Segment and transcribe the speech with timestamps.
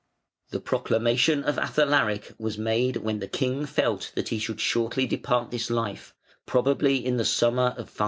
[0.49, 5.51] The proclamation of Athalaric was made when the king felt that he should shortly depart
[5.51, 6.15] this life,
[6.47, 7.99] probably in the summer of 526.